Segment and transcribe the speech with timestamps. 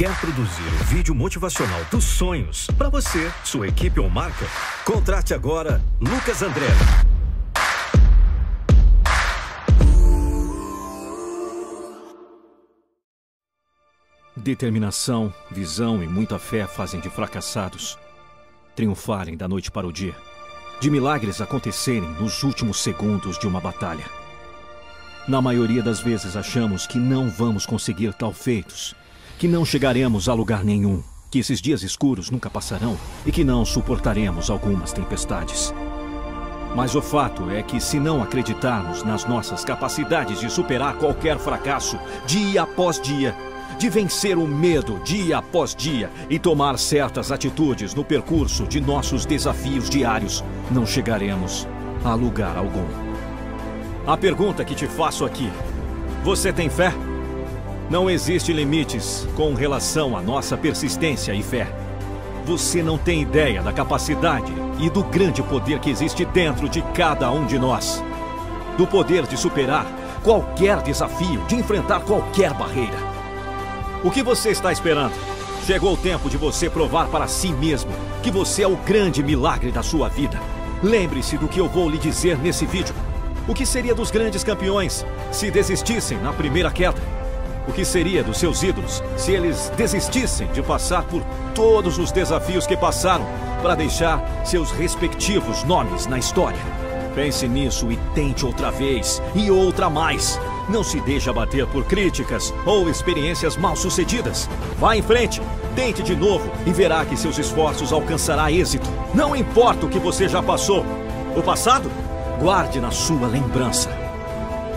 [0.00, 4.46] Quer produzir o vídeo motivacional dos sonhos para você, sua equipe ou marca?
[4.82, 6.68] Contrate agora Lucas André.
[14.34, 17.98] Determinação, visão e muita fé fazem de fracassados
[18.74, 20.16] triunfarem da noite para o dia,
[20.80, 24.06] de milagres acontecerem nos últimos segundos de uma batalha.
[25.28, 28.94] Na maioria das vezes achamos que não vamos conseguir tal feitos,
[29.40, 33.64] que não chegaremos a lugar nenhum, que esses dias escuros nunca passarão e que não
[33.64, 35.72] suportaremos algumas tempestades.
[36.76, 41.98] Mas o fato é que, se não acreditarmos nas nossas capacidades de superar qualquer fracasso,
[42.26, 43.34] dia após dia,
[43.78, 49.24] de vencer o medo dia após dia e tomar certas atitudes no percurso de nossos
[49.24, 51.66] desafios diários, não chegaremos
[52.04, 52.84] a lugar algum.
[54.06, 55.50] A pergunta que te faço aqui:
[56.22, 56.92] você tem fé?
[57.90, 61.66] Não existe limites com relação à nossa persistência e fé.
[62.46, 67.28] Você não tem ideia da capacidade e do grande poder que existe dentro de cada
[67.32, 68.00] um de nós.
[68.78, 69.84] Do poder de superar
[70.22, 72.96] qualquer desafio, de enfrentar qualquer barreira.
[74.04, 75.14] O que você está esperando?
[75.66, 77.90] Chegou o tempo de você provar para si mesmo
[78.22, 80.40] que você é o grande milagre da sua vida.
[80.80, 82.94] Lembre-se do que eu vou lhe dizer nesse vídeo.
[83.48, 87.09] O que seria dos grandes campeões se desistissem na primeira queda?
[87.70, 91.22] O que seria dos seus ídolos se eles desistissem de passar por
[91.54, 93.24] todos os desafios que passaram
[93.62, 96.58] para deixar seus respectivos nomes na história?
[97.14, 100.36] Pense nisso e tente outra vez e outra mais.
[100.68, 104.50] Não se deixe abater por críticas ou experiências mal sucedidas.
[104.76, 105.40] Vá em frente,
[105.76, 108.90] tente de novo e verá que seus esforços alcançará êxito.
[109.14, 110.84] Não importa o que você já passou.
[111.36, 111.88] O passado,
[112.40, 113.99] guarde na sua lembrança.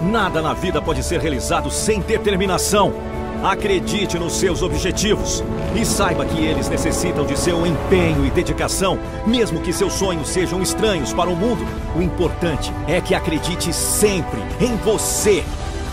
[0.04, 2.94] Nada na vida pode ser realizado sem determinação.
[3.42, 5.44] Acredite nos seus objetivos
[5.76, 10.62] e saiba que eles necessitam de seu empenho e dedicação, mesmo que seus sonhos sejam
[10.62, 11.66] estranhos para o mundo.
[11.96, 15.44] O importante é que acredite sempre em você.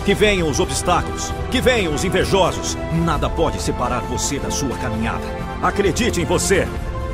[0.05, 2.75] Que venham os obstáculos, que venham os invejosos,
[3.05, 5.23] nada pode separar você da sua caminhada.
[5.61, 6.67] Acredite em você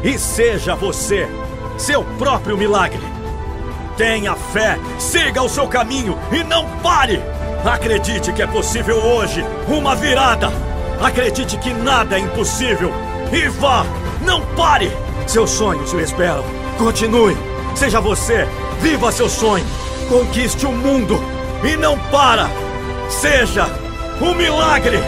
[0.03, 1.27] e seja você,
[1.77, 3.16] seu próprio milagre.
[3.97, 7.19] Tenha fé, siga o seu caminho e não pare!
[7.65, 10.51] Acredite que é possível hoje uma virada!
[11.01, 12.91] Acredite que nada é impossível!
[13.33, 13.83] E vá!
[14.21, 14.91] Não pare!
[15.25, 16.43] Seus sonhos o esperam!
[16.77, 17.35] Continue!
[17.75, 18.47] Seja você!
[18.79, 19.65] Viva seu sonho!
[20.07, 21.19] Conquiste o mundo!
[21.63, 22.47] E não para!
[23.09, 23.65] Seja
[24.21, 24.99] um milagre!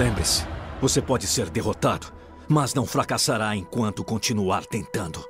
[0.00, 0.46] Lembre-se,
[0.80, 2.06] você pode ser derrotado,
[2.48, 5.22] mas não fracassará enquanto continuar tentando.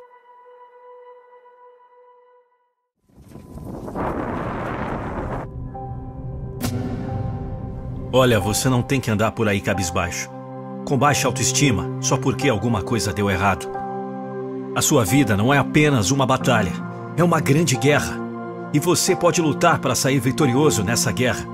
[8.13, 10.31] Olha, você não tem que andar por aí cabisbaixo,
[10.87, 13.69] com baixa autoestima, só porque alguma coisa deu errado.
[14.77, 16.71] A sua vida não é apenas uma batalha,
[17.17, 18.17] é uma grande guerra.
[18.73, 21.45] E você pode lutar para sair vitorioso nessa guerra.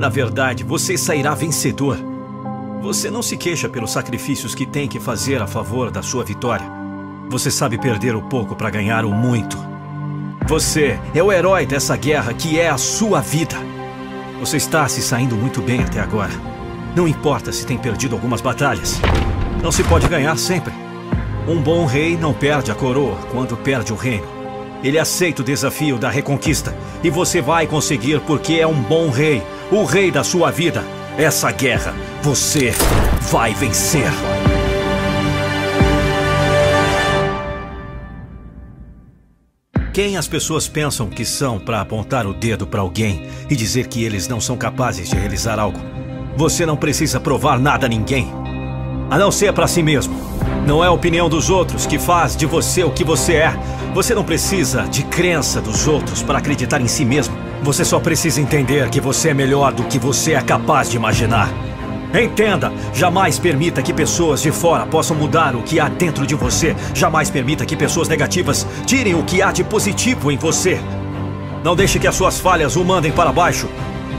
[0.00, 2.13] Na verdade, você sairá vencedor.
[2.84, 6.66] Você não se queixa pelos sacrifícios que tem que fazer a favor da sua vitória.
[7.30, 9.56] Você sabe perder o pouco para ganhar o muito.
[10.46, 13.56] Você é o herói dessa guerra que é a sua vida.
[14.38, 16.32] Você está se saindo muito bem até agora.
[16.94, 19.00] Não importa se tem perdido algumas batalhas.
[19.62, 20.74] Não se pode ganhar sempre.
[21.48, 24.26] Um bom rei não perde a coroa quando perde o reino.
[24.82, 26.76] Ele aceita o desafio da reconquista.
[27.02, 29.42] E você vai conseguir porque é um bom rei.
[29.72, 30.84] O rei da sua vida.
[31.16, 32.72] Essa guerra, você
[33.30, 34.10] vai vencer.
[39.92, 44.02] Quem as pessoas pensam que são para apontar o dedo para alguém e dizer que
[44.02, 45.78] eles não são capazes de realizar algo?
[46.36, 48.32] Você não precisa provar nada a ninguém,
[49.08, 50.16] a não ser para si mesmo.
[50.66, 53.54] Não é a opinião dos outros que faz de você o que você é.
[53.94, 57.36] Você não precisa de crença dos outros para acreditar em si mesmo.
[57.62, 61.48] Você só precisa entender que você é melhor do que você é capaz de imaginar.
[62.12, 66.74] Entenda, jamais permita que pessoas de fora possam mudar o que há dentro de você.
[66.92, 70.80] Jamais permita que pessoas negativas tirem o que há de positivo em você.
[71.62, 73.68] Não deixe que as suas falhas o mandem para baixo.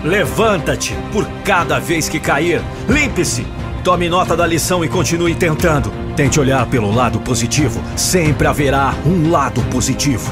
[0.06, 2.62] Levanta-te por cada vez que cair.
[2.88, 3.46] Limpe-se.
[3.84, 6.05] Tome nota da lição e continue tentando.
[6.16, 7.82] Tente olhar pelo lado positivo.
[7.98, 10.32] Sempre haverá um lado positivo.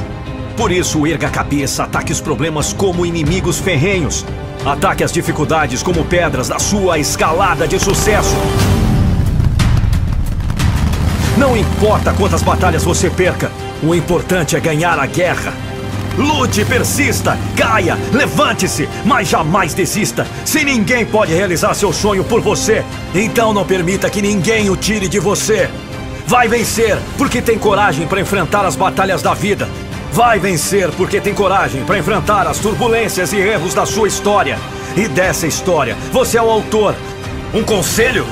[0.55, 4.25] Por isso, erga a cabeça, ataque os problemas como inimigos ferrenhos.
[4.65, 8.33] Ataque as dificuldades como pedras da sua escalada de sucesso.
[11.37, 13.51] Não importa quantas batalhas você perca,
[13.81, 15.51] o importante é ganhar a guerra.
[16.17, 20.27] Lute, persista, caia, levante-se, mas jamais desista.
[20.45, 25.07] Se ninguém pode realizar seu sonho por você, então não permita que ninguém o tire
[25.07, 25.69] de você.
[26.27, 29.67] Vai vencer porque tem coragem para enfrentar as batalhas da vida.
[30.11, 34.59] Vai vencer porque tem coragem para enfrentar as turbulências e erros da sua história.
[34.95, 36.95] E dessa história, você é o autor.
[37.53, 38.25] Um conselho?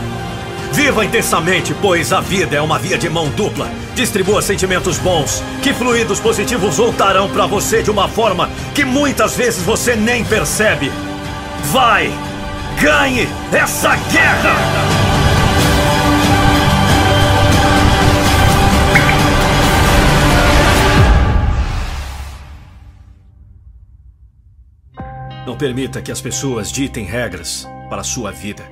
[0.72, 3.68] Viva intensamente, pois a vida é uma via de mão dupla.
[3.96, 9.64] Distribua sentimentos bons, que fluidos positivos voltarão para você de uma forma que muitas vezes
[9.64, 10.90] você nem percebe.
[11.72, 12.10] Vai!
[12.82, 14.56] Ganhe essa guerra!
[25.46, 28.64] Não permita que as pessoas ditem regras para a sua vida.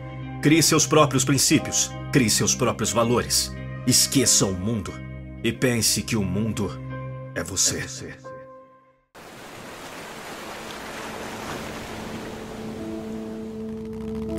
[0.41, 1.91] Crie seus próprios princípios.
[2.11, 3.53] Crie seus próprios valores.
[3.85, 5.08] Esqueça o mundo
[5.43, 6.69] e pense que o mundo
[7.33, 7.83] é você.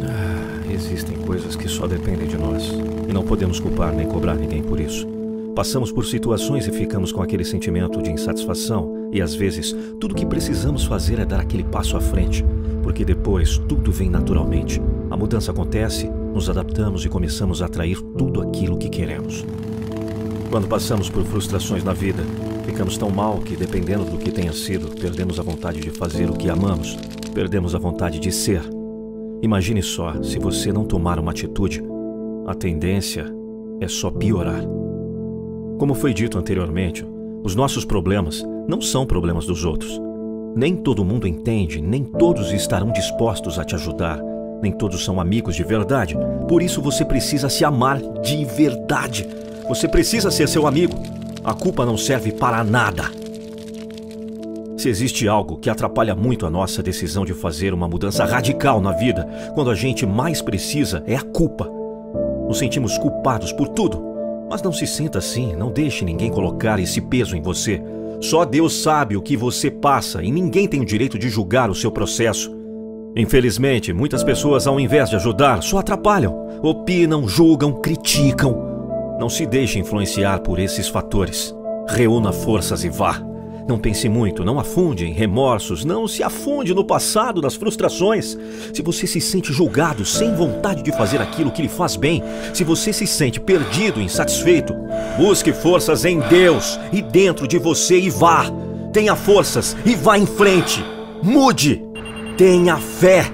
[0.03, 2.65] Ah, existem coisas que só dependem de nós
[3.09, 5.09] e não podemos culpar nem cobrar ninguém por isso.
[5.55, 10.25] Passamos por situações e ficamos com aquele sentimento de insatisfação, e às vezes tudo que
[10.25, 12.45] precisamos fazer é dar aquele passo à frente,
[12.83, 14.81] porque depois tudo vem naturalmente.
[15.11, 19.45] A mudança acontece, nos adaptamos e começamos a atrair tudo aquilo que queremos.
[20.51, 22.25] Quando passamos por frustrações na vida,
[22.67, 26.33] ficamos tão mal que, dependendo do que tenha sido, perdemos a vontade de fazer o
[26.33, 26.99] que amamos,
[27.33, 28.61] perdemos a vontade de ser.
[29.43, 31.81] Imagine só, se você não tomar uma atitude,
[32.49, 33.27] a tendência
[33.81, 34.61] é só piorar.
[35.79, 37.07] Como foi dito anteriormente,
[37.45, 40.01] os nossos problemas não são problemas dos outros.
[40.57, 44.21] Nem todo mundo entende, nem todos estarão dispostos a te ajudar,
[44.61, 46.17] nem todos são amigos de verdade.
[46.49, 49.29] Por isso você precisa se amar de verdade.
[49.71, 51.01] Você precisa ser seu amigo.
[51.45, 53.05] A culpa não serve para nada.
[54.77, 58.91] Se existe algo que atrapalha muito a nossa decisão de fazer uma mudança radical na
[58.91, 61.71] vida, quando a gente mais precisa, é a culpa.
[62.49, 64.03] Nos sentimos culpados por tudo.
[64.51, 67.81] Mas não se sinta assim, não deixe ninguém colocar esse peso em você.
[68.21, 71.77] Só Deus sabe o que você passa e ninguém tem o direito de julgar o
[71.77, 72.53] seu processo.
[73.15, 78.70] Infelizmente, muitas pessoas, ao invés de ajudar, só atrapalham, opinam, julgam, criticam.
[79.21, 81.55] Não se deixe influenciar por esses fatores.
[81.87, 83.23] Reúna forças e vá.
[83.69, 88.39] Não pense muito, não afunde em remorsos, não se afunde no passado, nas frustrações.
[88.73, 92.23] Se você se sente julgado, sem vontade de fazer aquilo que lhe faz bem,
[92.55, 94.75] se você se sente perdido, insatisfeito,
[95.19, 98.47] busque forças em Deus e dentro de você e vá.
[98.91, 100.83] Tenha forças e vá em frente.
[101.23, 101.85] Mude.
[102.39, 103.31] Tenha fé.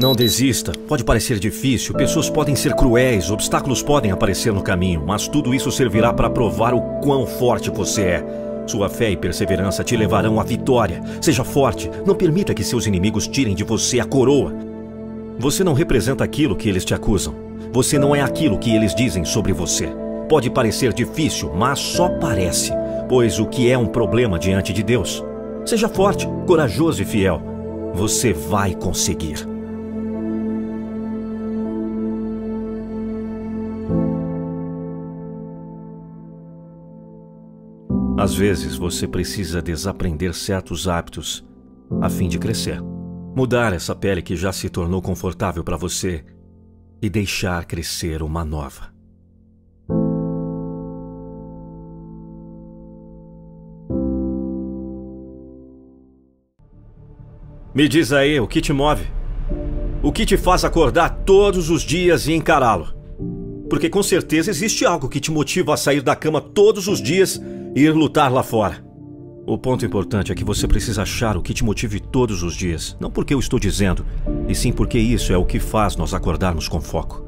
[0.00, 0.72] Não desista.
[0.88, 5.70] Pode parecer difícil, pessoas podem ser cruéis, obstáculos podem aparecer no caminho, mas tudo isso
[5.70, 8.24] servirá para provar o quão forte você é.
[8.66, 11.02] Sua fé e perseverança te levarão à vitória.
[11.20, 14.54] Seja forte, não permita que seus inimigos tirem de você a coroa.
[15.38, 17.34] Você não representa aquilo que eles te acusam.
[17.70, 19.86] Você não é aquilo que eles dizem sobre você.
[20.30, 22.72] Pode parecer difícil, mas só parece,
[23.06, 25.22] pois o que é um problema diante de Deus?
[25.66, 27.42] Seja forte, corajoso e fiel.
[27.92, 29.49] Você vai conseguir.
[38.20, 41.42] Às vezes você precisa desaprender certos hábitos
[42.02, 42.78] a fim de crescer.
[43.34, 46.22] Mudar essa pele que já se tornou confortável para você
[47.00, 48.92] e deixar crescer uma nova.
[57.74, 59.06] Me diz aí o que te move.
[60.02, 62.94] O que te faz acordar todos os dias e encará-lo?
[63.70, 67.40] Porque com certeza existe algo que te motiva a sair da cama todos os dias
[67.74, 68.84] ir lutar lá fora.
[69.46, 72.96] O ponto importante é que você precisa achar o que te motive todos os dias.
[73.00, 74.04] Não porque eu estou dizendo,
[74.48, 77.24] e sim porque isso é o que faz nós acordarmos com foco.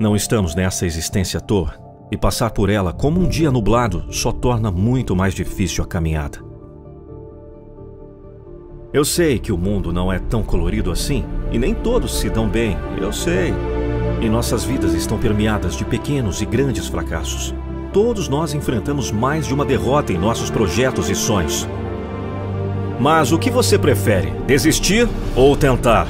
[0.00, 1.74] Não estamos nessa existência à toa,
[2.10, 6.38] e passar por ela como um dia nublado só torna muito mais difícil a caminhada.
[8.92, 12.48] Eu sei que o mundo não é tão colorido assim, e nem todos se dão
[12.48, 13.54] bem, eu sei.
[14.22, 17.52] E nossas vidas estão permeadas de pequenos e grandes fracassos.
[17.92, 21.68] Todos nós enfrentamos mais de uma derrota em nossos projetos e sonhos.
[23.00, 26.06] Mas o que você prefere, desistir ou tentar?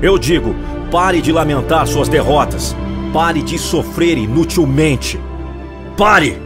[0.00, 0.54] Eu digo,
[0.90, 2.74] pare de lamentar suas derrotas.
[3.12, 5.20] Pare de sofrer inutilmente.
[5.98, 6.40] Pare!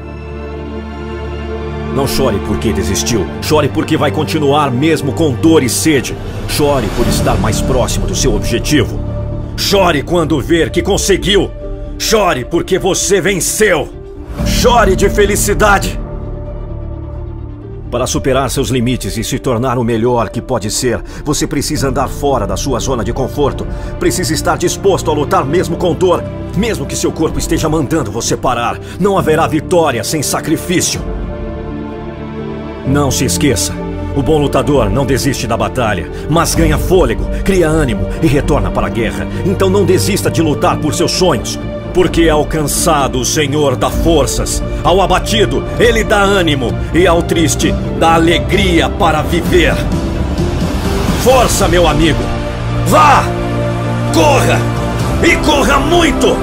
[1.94, 3.24] Não chore porque desistiu.
[3.40, 6.16] Chore porque vai continuar mesmo com dor e sede.
[6.48, 9.13] Chore por estar mais próximo do seu objetivo.
[9.56, 11.50] Chore quando ver que conseguiu.
[11.98, 13.88] Chore porque você venceu.
[14.46, 15.98] Chore de felicidade.
[17.90, 22.08] Para superar seus limites e se tornar o melhor que pode ser, você precisa andar
[22.08, 23.64] fora da sua zona de conforto.
[24.00, 26.20] Precisa estar disposto a lutar mesmo com dor,
[26.56, 28.80] mesmo que seu corpo esteja mandando você parar.
[28.98, 31.00] Não haverá vitória sem sacrifício.
[32.84, 33.83] Não se esqueça.
[34.16, 38.86] O bom lutador não desiste da batalha, mas ganha fôlego, cria ânimo e retorna para
[38.86, 39.26] a guerra.
[39.44, 41.58] Então não desista de lutar por seus sonhos,
[41.92, 47.72] porque ao cansado o Senhor dá forças, ao abatido ele dá ânimo e ao triste
[47.98, 49.74] dá alegria para viver.
[51.22, 52.22] Força, meu amigo!
[52.86, 53.24] Vá!
[54.12, 54.60] Corra!
[55.22, 56.36] E corra muito!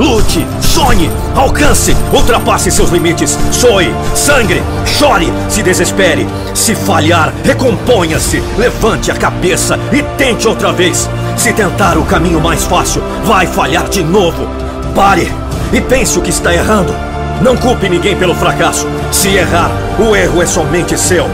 [0.00, 6.26] Lute, sonhe, alcance, ultrapasse seus limites, soe, sangre, chore, se desespere.
[6.54, 11.06] Se falhar, recomponha-se, levante a cabeça e tente outra vez.
[11.36, 14.48] Se tentar o caminho mais fácil, vai falhar de novo.
[14.94, 15.30] Pare
[15.70, 16.94] e pense o que está errando.
[17.42, 18.86] Não culpe ninguém pelo fracasso.
[19.12, 21.28] Se errar, o erro é somente seu.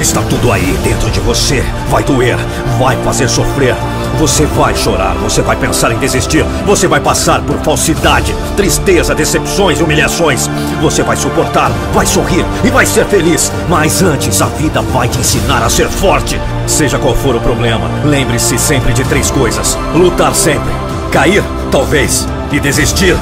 [0.00, 1.62] Está tudo aí dentro de você.
[1.90, 2.38] Vai doer,
[2.78, 3.76] vai fazer sofrer.
[4.18, 9.78] Você vai chorar, você vai pensar em desistir, você vai passar por falsidade, tristeza, decepções
[9.78, 10.48] e humilhações.
[10.80, 13.52] Você vai suportar, vai sorrir e vai ser feliz.
[13.68, 16.40] Mas antes, a vida vai te ensinar a ser forte.
[16.66, 20.72] Seja qual for o problema, lembre-se sempre de três coisas: lutar sempre,
[21.12, 23.16] cair, talvez, e desistir.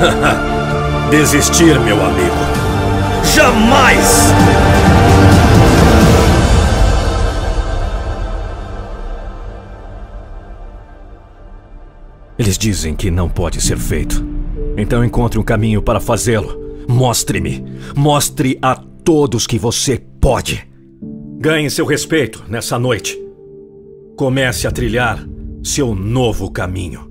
[1.10, 2.36] desistir, meu amigo.
[3.24, 4.69] Jamais!
[12.50, 14.26] Eles dizem que não pode ser feito.
[14.76, 16.84] Então encontre um caminho para fazê-lo.
[16.88, 17.64] Mostre-me.
[17.94, 20.68] Mostre a todos que você pode.
[21.38, 23.16] Ganhe seu respeito nessa noite.
[24.16, 25.24] Comece a trilhar
[25.62, 27.08] seu novo caminho.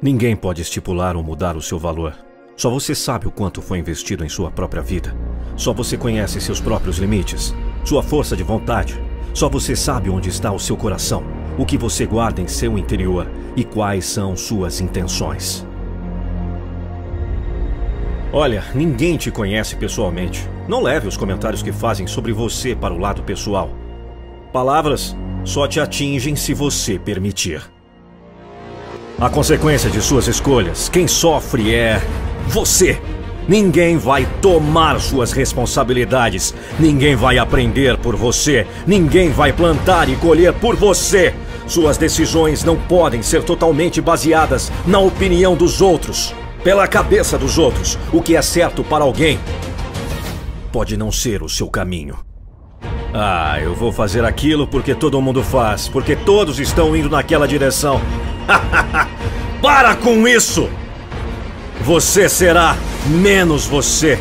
[0.00, 2.16] Ninguém pode estipular ou mudar o seu valor.
[2.56, 5.14] Só você sabe o quanto foi investido em sua própria vida.
[5.56, 9.00] Só você conhece seus próprios limites, sua força de vontade.
[9.32, 11.24] Só você sabe onde está o seu coração,
[11.58, 15.66] o que você guarda em seu interior e quais são suas intenções.
[18.32, 20.48] Olha, ninguém te conhece pessoalmente.
[20.68, 23.70] Não leve os comentários que fazem sobre você para o lado pessoal.
[24.52, 27.62] Palavras só te atingem se você permitir.
[29.20, 32.00] A consequência de suas escolhas, quem sofre é
[32.48, 33.00] você.
[33.46, 36.54] Ninguém vai tomar suas responsabilidades.
[36.78, 38.66] Ninguém vai aprender por você.
[38.86, 41.34] Ninguém vai plantar e colher por você.
[41.66, 47.98] Suas decisões não podem ser totalmente baseadas na opinião dos outros, pela cabeça dos outros.
[48.12, 49.38] O que é certo para alguém
[50.72, 52.18] pode não ser o seu caminho.
[53.14, 58.00] Ah, eu vou fazer aquilo porque todo mundo faz, porque todos estão indo naquela direção.
[59.62, 60.68] para com isso!
[61.82, 62.76] Você será
[63.06, 64.18] menos você.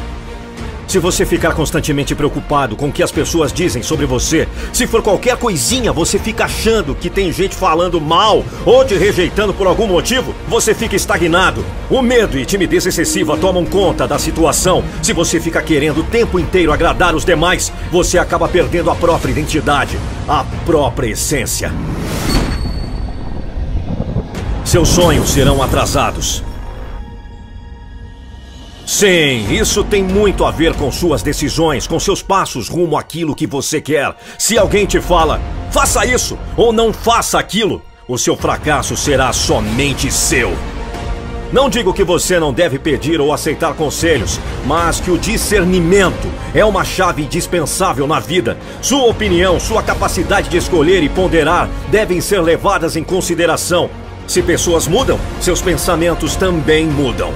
[0.88, 5.02] Se você ficar constantemente preocupado com o que as pessoas dizem sobre você, se for
[5.02, 9.88] qualquer coisinha você fica achando que tem gente falando mal ou te rejeitando por algum
[9.88, 11.66] motivo, você fica estagnado.
[11.90, 14.84] O medo e timidez excessiva tomam conta da situação.
[15.02, 19.32] Se você fica querendo o tempo inteiro agradar os demais, você acaba perdendo a própria
[19.32, 21.72] identidade, a própria essência.
[24.64, 26.44] Seus sonhos serão atrasados.
[28.94, 33.48] Sim, isso tem muito a ver com suas decisões, com seus passos rumo àquilo que
[33.48, 34.16] você quer.
[34.38, 40.12] Se alguém te fala, faça isso ou não faça aquilo, o seu fracasso será somente
[40.12, 40.56] seu.
[41.52, 46.64] Não digo que você não deve pedir ou aceitar conselhos, mas que o discernimento é
[46.64, 48.60] uma chave indispensável na vida.
[48.80, 53.90] Sua opinião, sua capacidade de escolher e ponderar devem ser levadas em consideração.
[54.28, 57.34] Se pessoas mudam, seus pensamentos também mudam.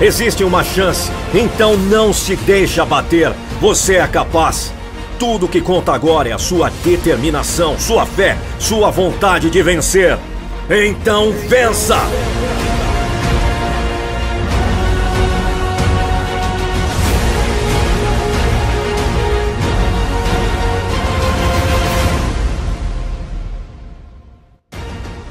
[0.00, 3.32] Existe uma chance, então não se deixe abater.
[3.60, 4.72] Você é capaz.
[5.18, 10.16] Tudo que conta agora é a sua determinação, sua fé, sua vontade de vencer.
[10.70, 11.98] Então vença!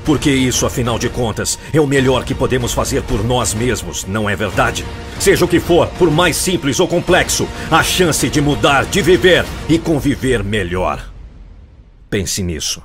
[0.07, 4.29] Porque isso, afinal de contas, é o melhor que podemos fazer por nós mesmos, não
[4.29, 4.85] é verdade?
[5.19, 9.43] Seja o que for, por mais simples ou complexo, a chance de mudar, de viver
[9.67, 11.11] e conviver melhor.
[12.09, 12.81] Pense nisso.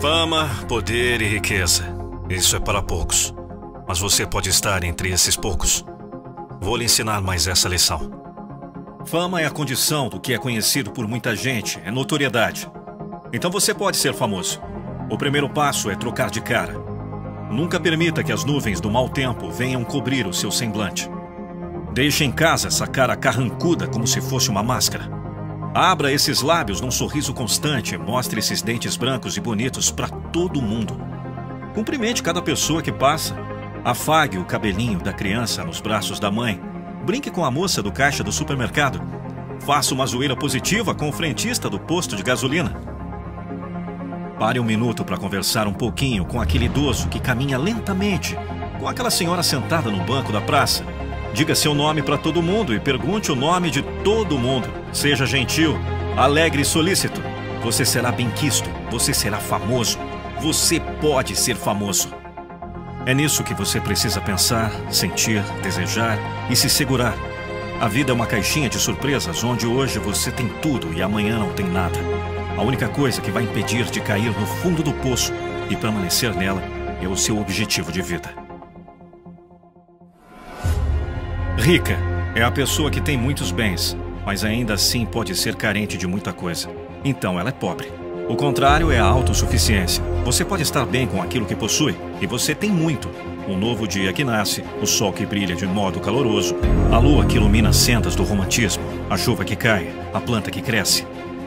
[0.00, 1.84] Fama, poder e riqueza.
[2.28, 3.32] Isso é para poucos.
[3.86, 5.84] Mas você pode estar entre esses poucos.
[6.60, 8.10] Vou lhe ensinar mais essa lição.
[9.04, 12.68] Fama é a condição do que é conhecido por muita gente, é notoriedade.
[13.32, 14.60] Então você pode ser famoso.
[15.10, 16.74] O primeiro passo é trocar de cara.
[17.50, 21.10] Nunca permita que as nuvens do mau tempo venham cobrir o seu semblante.
[21.92, 25.10] Deixe em casa essa cara carrancuda como se fosse uma máscara.
[25.74, 30.62] Abra esses lábios num sorriso constante e mostre esses dentes brancos e bonitos para todo
[30.62, 30.98] mundo.
[31.74, 33.36] Cumprimente cada pessoa que passa.
[33.84, 36.60] Afague o cabelinho da criança nos braços da mãe
[37.06, 39.00] Brinque com a moça do caixa do supermercado.
[39.60, 42.95] Faça uma zoeira positiva com o frentista do posto de gasolina.
[44.38, 48.36] Pare um minuto para conversar um pouquinho com aquele idoso que caminha lentamente,
[48.78, 50.84] com aquela senhora sentada no banco da praça.
[51.32, 54.68] Diga seu nome para todo mundo e pergunte o nome de todo mundo.
[54.92, 55.78] Seja gentil,
[56.18, 57.22] alegre e solícito.
[57.62, 59.98] Você será bem-quisto, você será famoso.
[60.42, 62.12] Você pode ser famoso.
[63.06, 66.18] É nisso que você precisa pensar, sentir, desejar
[66.50, 67.14] e se segurar.
[67.80, 71.52] A vida é uma caixinha de surpresas onde hoje você tem tudo e amanhã não
[71.52, 72.15] tem nada.
[72.56, 75.30] A única coisa que vai impedir de cair no fundo do poço
[75.68, 76.62] e permanecer nela
[77.02, 78.30] é o seu objetivo de vida.
[81.58, 81.98] Rica
[82.34, 83.94] é a pessoa que tem muitos bens,
[84.24, 86.70] mas ainda assim pode ser carente de muita coisa.
[87.04, 87.92] Então ela é pobre.
[88.26, 90.02] O contrário é a autossuficiência.
[90.24, 93.10] Você pode estar bem com aquilo que possui, e você tem muito.
[93.46, 96.56] Um novo dia que nasce, o sol que brilha de modo caloroso,
[96.90, 100.62] a lua que ilumina as sendas do romantismo, a chuva que cai, a planta que
[100.62, 101.06] cresce.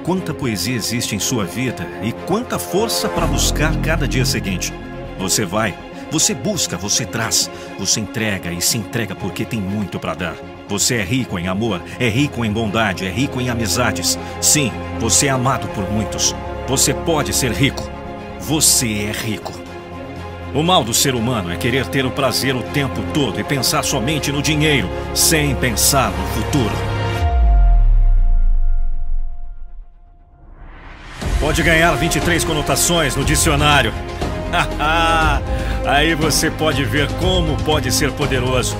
[0.10, 4.74] Quanta poesia existe em sua vida e quanta força para buscar cada dia seguinte.
[5.20, 5.78] Você vai,
[6.10, 7.48] você busca, você traz,
[7.78, 10.36] você entrega e se entrega porque tem muito para dar.
[10.68, 14.18] Você é rico em amor, é rico em bondade, é rico em amizades.
[14.42, 16.36] Sim, você é amado por muitos.
[16.68, 17.88] Você pode ser rico.
[18.40, 19.54] Você é rico.
[20.56, 23.84] O mal do ser humano é querer ter o prazer o tempo todo e pensar
[23.84, 26.89] somente no dinheiro, sem pensar no futuro.
[31.50, 33.92] Pode ganhar 23 conotações no dicionário.
[35.84, 38.78] Aí você pode ver como pode ser poderoso.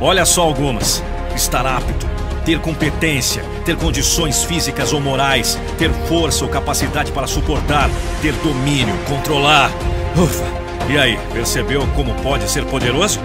[0.00, 1.04] Olha só algumas:
[1.36, 2.06] estar apto,
[2.46, 7.90] ter competência, ter condições físicas ou morais, ter força ou capacidade para suportar,
[8.22, 9.70] ter domínio, controlar.
[10.16, 10.46] Ufa!
[10.88, 13.20] E aí, percebeu como pode ser poderoso?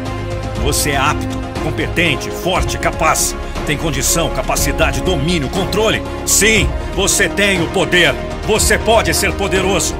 [0.62, 3.34] Você é apto, competente, forte, capaz.
[3.66, 6.04] Tem condição, capacidade, domínio, controle.
[6.26, 8.14] Sim, você tem o poder.
[8.46, 9.96] Você pode ser poderoso.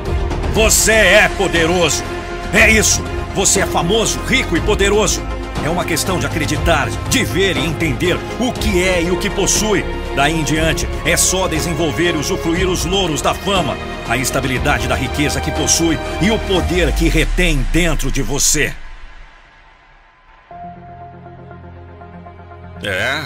[0.54, 2.04] Você é poderoso.
[2.54, 3.02] É isso.
[3.34, 5.22] Você é famoso, rico e poderoso.
[5.66, 9.30] É uma questão de acreditar, de ver e entender o que é e o que
[9.30, 9.86] possui.
[10.14, 13.78] Daí em diante, é só desenvolver e usufruir os louros da fama,
[14.10, 18.74] a estabilidade da riqueza que possui e o poder que retém dentro de você.
[22.84, 23.24] É,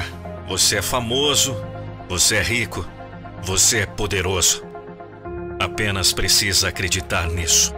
[0.47, 1.57] você é famoso,
[2.07, 2.85] você é rico,
[3.41, 4.76] você é poderoso.
[5.59, 7.73] Apenas precisa acreditar nisso.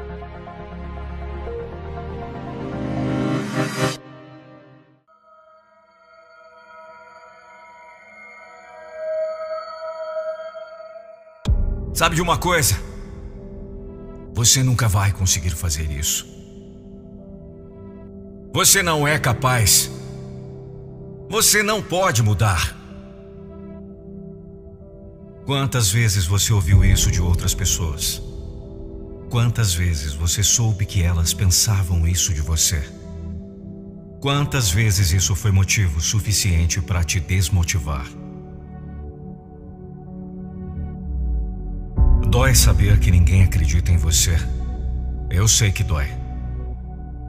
[11.94, 12.76] Sabe de uma coisa?
[14.34, 16.26] Você nunca vai conseguir fazer isso.
[18.54, 19.92] Você não é capaz.
[21.30, 22.79] Você não pode mudar.
[25.50, 28.22] Quantas vezes você ouviu isso de outras pessoas?
[29.32, 32.88] Quantas vezes você soube que elas pensavam isso de você?
[34.22, 38.06] Quantas vezes isso foi motivo suficiente para te desmotivar?
[42.30, 44.38] Dói saber que ninguém acredita em você.
[45.32, 46.10] Eu sei que dói.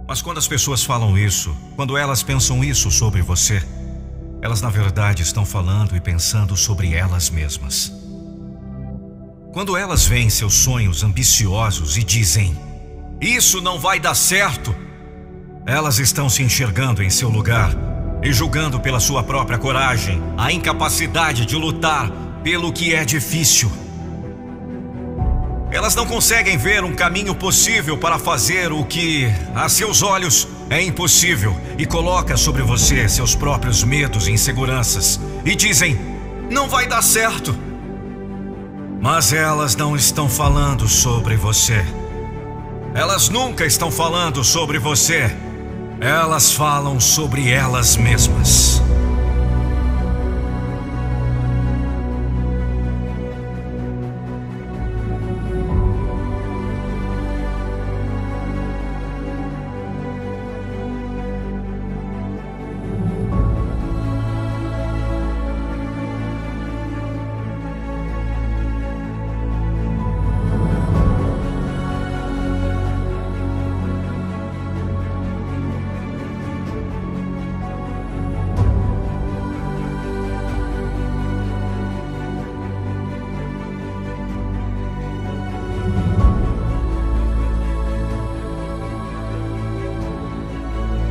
[0.07, 3.63] Mas quando as pessoas falam isso, quando elas pensam isso sobre você,
[4.43, 7.99] elas na verdade estão falando e pensando sobre elas mesmas.
[9.53, 12.57] Quando elas veem seus sonhos ambiciosos e dizem:
[13.21, 14.75] Isso não vai dar certo,
[15.67, 17.75] elas estão se enxergando em seu lugar
[18.23, 22.09] e julgando pela sua própria coragem a incapacidade de lutar
[22.45, 23.71] pelo que é difícil.
[25.73, 30.81] Elas não conseguem ver um caminho possível para fazer o que, a seus olhos, é
[30.81, 35.99] impossível e coloca sobre você seus próprios medos e inseguranças e dizem:
[36.49, 37.70] não vai dar certo.
[39.01, 41.83] Mas elas não estão falando sobre você.
[42.95, 45.35] Elas nunca estão falando sobre você.
[46.01, 48.83] Elas falam sobre elas mesmas.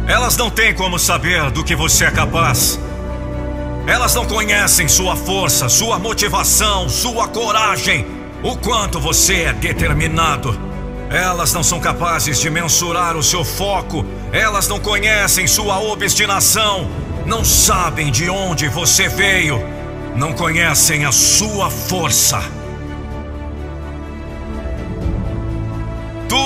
[0.10, 2.80] Elas não têm como saber do que você é capaz.
[3.86, 8.08] Elas não conhecem sua força, sua motivação, sua coragem,
[8.42, 10.60] o quanto você é determinado.
[11.12, 16.90] Elas não são capazes de mensurar o seu foco, elas não conhecem sua obstinação,
[17.28, 19.64] não sabem de onde você veio,
[20.16, 22.42] não conhecem a sua força.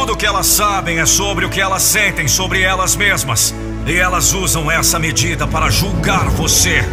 [0.04, 3.56] Tudo que elas sabem é sobre o que elas sentem sobre elas mesmas.
[3.88, 6.84] E elas usam essa medida para julgar você.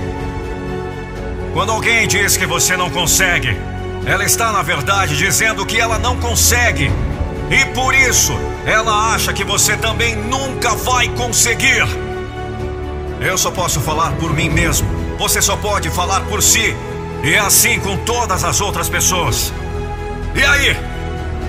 [1.52, 3.56] Quando alguém diz que você não consegue,
[4.06, 6.88] ela está, na verdade, dizendo que ela não consegue.
[7.50, 8.32] E por isso,
[8.64, 11.82] ela acha que você também nunca vai conseguir.
[13.20, 14.88] Eu só posso falar por mim mesmo.
[15.18, 16.76] Você só pode falar por si.
[17.24, 19.52] E é assim com todas as outras pessoas.
[20.32, 20.89] E aí?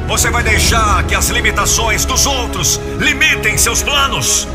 [0.08, 4.48] Você vai deixar que as limitações dos outros limitem seus planos?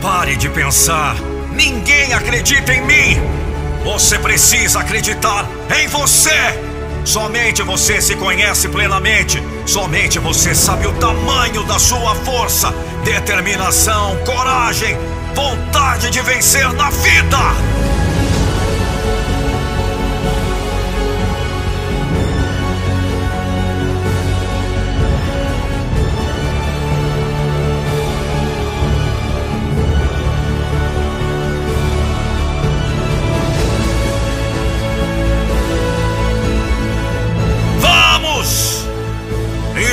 [0.00, 1.16] Pare de pensar.
[1.52, 3.20] Ninguém acredita em mim.
[3.84, 5.46] Você precisa acreditar
[5.80, 6.30] em você.
[7.04, 9.42] Somente você se conhece plenamente.
[9.66, 12.72] Somente você sabe o tamanho da sua força,
[13.04, 14.96] determinação, coragem,
[15.34, 17.81] vontade de vencer na vida.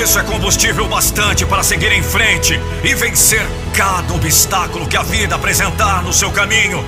[0.09, 3.45] Isso é combustível bastante para seguir em frente e vencer
[3.75, 6.83] cada obstáculo que a vida apresentar no seu caminho.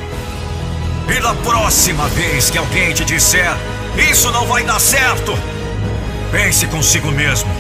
[1.08, 3.56] E da próxima vez que alguém te disser
[4.10, 5.38] isso não vai dar certo,
[6.32, 7.52] pense consigo mesmo.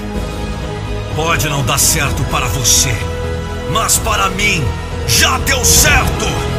[1.16, 2.96] Pode não dar certo para você,
[3.70, 4.66] mas para mim
[5.08, 6.51] já deu certo.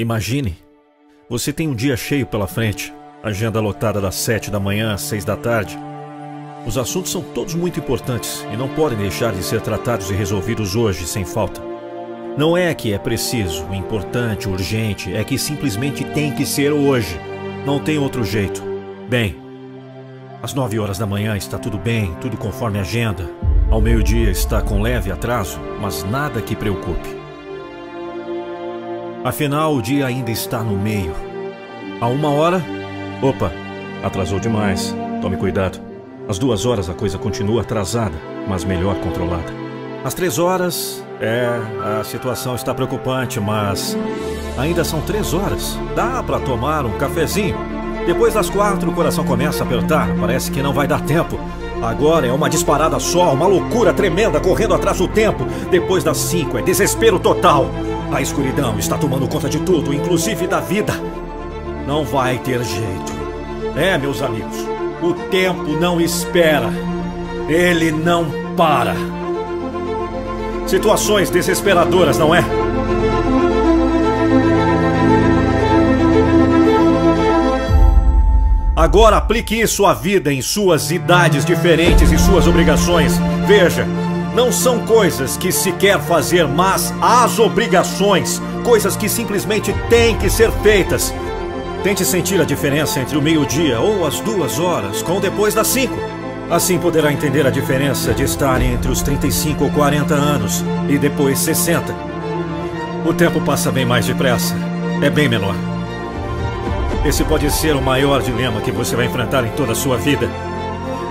[0.00, 0.56] Imagine,
[1.28, 2.90] você tem um dia cheio pela frente,
[3.22, 5.78] agenda lotada das sete da manhã às seis da tarde.
[6.66, 10.74] Os assuntos são todos muito importantes e não podem deixar de ser tratados e resolvidos
[10.74, 11.60] hoje sem falta.
[12.34, 17.20] Não é que é preciso, importante, urgente, é que simplesmente tem que ser hoje.
[17.66, 18.62] Não tem outro jeito.
[19.06, 19.36] Bem,
[20.42, 23.28] às nove horas da manhã está tudo bem, tudo conforme agenda.
[23.70, 27.19] Ao meio-dia está com leve atraso, mas nada que preocupe.
[29.22, 31.14] Afinal, o dia ainda está no meio.
[32.00, 32.64] A uma hora.
[33.20, 33.52] Opa,
[34.02, 34.96] atrasou demais.
[35.20, 35.78] Tome cuidado.
[36.26, 38.14] Às duas horas a coisa continua atrasada,
[38.48, 39.52] mas melhor controlada.
[40.02, 41.04] Às três horas.
[41.20, 41.50] É,
[42.00, 43.94] a situação está preocupante, mas.
[44.56, 45.78] Ainda são três horas.
[45.94, 47.58] Dá para tomar um cafezinho.
[48.06, 50.08] Depois das quatro, o coração começa a apertar.
[50.18, 51.38] Parece que não vai dar tempo.
[51.82, 55.44] Agora é uma disparada só, uma loucura tremenda correndo atrás do tempo.
[55.70, 57.66] Depois das cinco, é desespero total.
[58.12, 60.92] A escuridão está tomando conta de tudo, inclusive da vida.
[61.86, 63.12] Não vai ter jeito.
[63.76, 64.56] É, meus amigos,
[65.00, 66.70] o tempo não espera.
[67.48, 68.94] Ele não para.
[70.66, 72.44] Situações desesperadoras, não é?
[78.74, 83.12] Agora aplique isso à vida em suas idades diferentes e suas obrigações.
[83.46, 83.86] Veja,
[84.34, 90.30] não são coisas que se quer fazer, mas as obrigações, coisas que simplesmente têm que
[90.30, 91.12] ser feitas.
[91.82, 95.96] Tente sentir a diferença entre o meio-dia ou as duas horas com depois das cinco.
[96.50, 101.38] Assim poderá entender a diferença de estar entre os 35 ou 40 anos e depois
[101.38, 101.94] 60.
[103.06, 104.54] O tempo passa bem mais depressa,
[105.00, 105.54] é bem menor.
[107.04, 110.28] Esse pode ser o maior dilema que você vai enfrentar em toda a sua vida.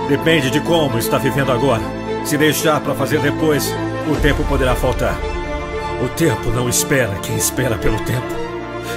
[0.08, 1.99] Depende de como está vivendo agora.
[2.24, 3.74] Se deixar para fazer depois,
[4.10, 5.18] o tempo poderá faltar.
[6.02, 8.26] O tempo não espera quem espera pelo tempo.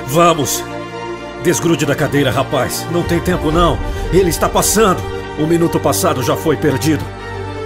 [0.07, 0.63] Vamos!
[1.43, 2.85] Desgrude da cadeira, rapaz.
[2.91, 3.77] Não tem tempo, não.
[4.13, 5.01] Ele está passando.
[5.37, 7.03] O minuto passado já foi perdido.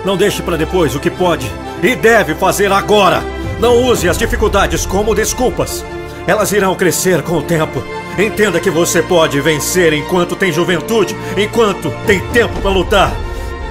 [0.03, 1.51] Não deixe para depois o que pode
[1.83, 3.21] e deve fazer agora.
[3.59, 5.83] Não use as dificuldades como desculpas.
[6.25, 7.83] Elas irão crescer com o tempo.
[8.17, 13.15] Entenda que você pode vencer enquanto tem juventude, enquanto tem tempo para lutar.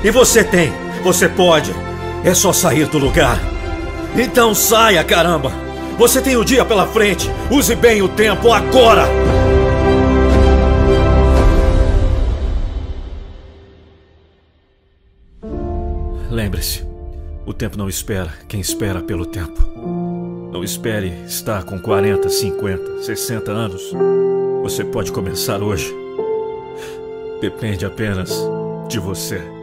[0.05, 0.72] E você tem,
[1.07, 1.73] você pode.
[2.25, 3.38] É só sair do lugar.
[4.16, 5.53] Então saia, caramba!
[5.97, 7.31] Você tem o dia pela frente.
[7.49, 9.05] Use bem o tempo agora!
[16.29, 16.85] Lembre-se,
[17.47, 19.62] o tempo não espera quem espera pelo tempo.
[20.51, 23.92] Não espere estar com 40, 50, 60 anos.
[24.62, 25.95] Você pode começar hoje.
[27.40, 28.37] Depende apenas
[28.88, 29.56] de você.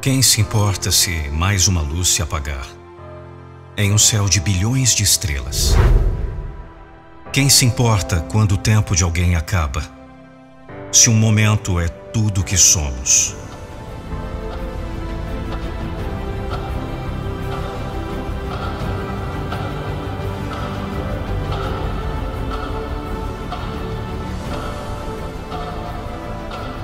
[0.00, 2.64] Quem se importa se mais uma luz se apagar?
[3.76, 5.74] Em um céu de bilhões de estrelas.
[7.32, 9.82] Quem se importa quando o tempo de alguém acaba?
[10.92, 13.34] Se um momento é tudo que somos.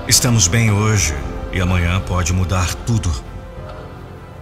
[0.09, 1.15] Estamos bem hoje
[1.55, 3.11] e amanhã pode mudar tudo.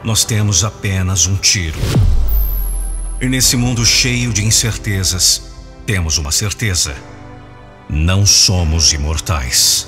[0.03, 1.79] Nós temos apenas um tiro.
[3.21, 5.43] E nesse mundo cheio de incertezas,
[5.87, 6.97] temos uma certeza:
[7.89, 9.87] não somos imortais.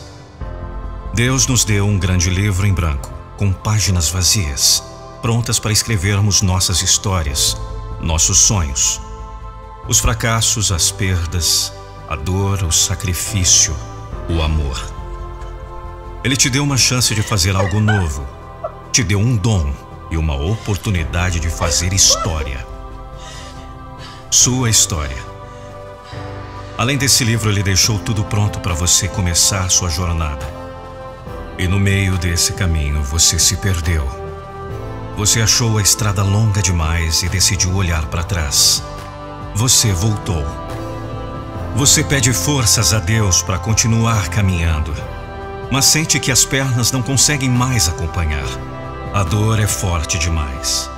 [1.14, 4.82] Deus nos deu um grande livro em branco, com páginas vazias,
[5.22, 7.56] prontas para escrevermos nossas histórias,
[8.00, 9.00] nossos sonhos.
[9.88, 11.72] Os fracassos, as perdas,
[12.08, 13.74] a dor, o sacrifício,
[14.28, 14.93] o amor.
[16.24, 18.26] Ele te deu uma chance de fazer algo novo.
[18.90, 19.70] Te deu um dom
[20.10, 22.66] e uma oportunidade de fazer história.
[24.30, 25.22] Sua história.
[26.78, 30.48] Além desse livro, ele deixou tudo pronto para você começar sua jornada.
[31.58, 34.08] E no meio desse caminho, você se perdeu.
[35.18, 38.82] Você achou a estrada longa demais e decidiu olhar para trás.
[39.54, 40.42] Você voltou.
[41.76, 44.94] Você pede forças a Deus para continuar caminhando
[45.74, 48.46] mas sente que as pernas não conseguem mais acompanhar.
[49.12, 50.88] A dor é forte demais.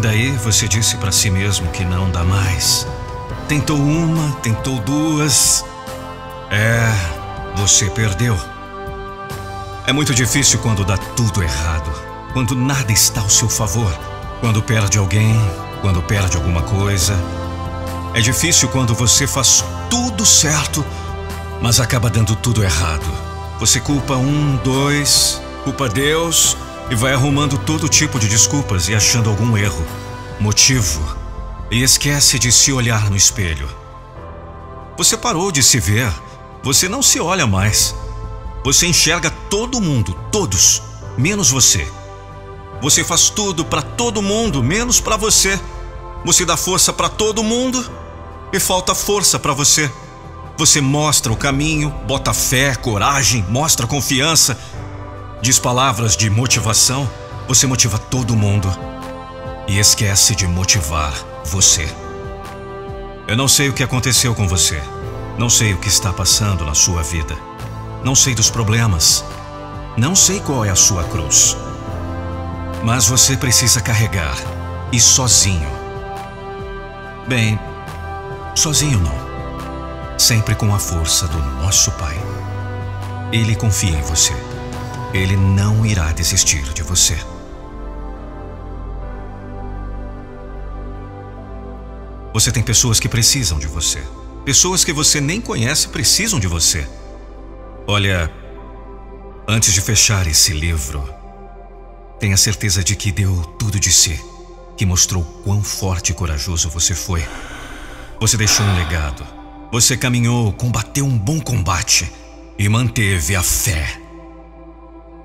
[0.00, 2.88] Daí você disse para si mesmo que não dá mais.
[3.46, 5.64] Tentou uma, tentou duas.
[6.50, 6.92] É,
[7.54, 8.36] você perdeu.
[9.86, 11.92] É muito difícil quando dá tudo errado,
[12.32, 13.96] quando nada está ao seu favor,
[14.40, 15.40] quando perde alguém,
[15.82, 17.14] quando perde alguma coisa.
[18.12, 20.84] É difícil quando você faz tudo certo,
[21.62, 23.27] mas acaba dando tudo errado.
[23.58, 26.56] Você culpa um, dois, culpa Deus
[26.90, 29.84] e vai arrumando todo tipo de desculpas e achando algum erro,
[30.38, 31.00] motivo,
[31.68, 33.68] e esquece de se olhar no espelho.
[34.96, 36.08] Você parou de se ver,
[36.62, 37.96] você não se olha mais.
[38.64, 40.82] Você enxerga todo mundo, todos,
[41.16, 41.90] menos você.
[42.80, 45.58] Você faz tudo para todo mundo, menos para você.
[46.24, 47.84] Você dá força para todo mundo
[48.52, 49.90] e falta força para você.
[50.58, 54.58] Você mostra o caminho, bota fé, coragem, mostra confiança,
[55.40, 57.08] diz palavras de motivação.
[57.46, 58.68] Você motiva todo mundo
[59.68, 61.88] e esquece de motivar você.
[63.28, 64.82] Eu não sei o que aconteceu com você.
[65.38, 67.36] Não sei o que está passando na sua vida.
[68.02, 69.24] Não sei dos problemas.
[69.96, 71.56] Não sei qual é a sua cruz.
[72.82, 74.36] Mas você precisa carregar
[74.90, 75.70] e sozinho.
[77.28, 77.60] Bem,
[78.56, 79.27] sozinho não
[80.18, 82.16] sempre com a força do nosso Pai.
[83.32, 84.34] Ele confia em você.
[85.14, 87.16] Ele não irá desistir de você.
[92.34, 94.02] Você tem pessoas que precisam de você.
[94.44, 96.86] Pessoas que você nem conhece precisam de você.
[97.86, 98.30] Olha,
[99.46, 101.08] antes de fechar esse livro,
[102.18, 104.20] tenha certeza de que deu tudo de si,
[104.76, 107.26] que mostrou quão forte e corajoso você foi.
[108.20, 109.37] Você deixou um legado
[109.70, 112.10] você caminhou, combateu um bom combate
[112.58, 114.00] e manteve a fé.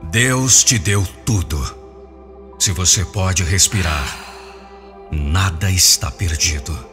[0.04, 1.60] Deus te deu tudo.
[2.60, 4.18] Se você pode respirar,
[5.12, 6.93] nada está perdido.